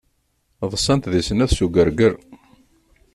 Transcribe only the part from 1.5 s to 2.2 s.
s ugarger.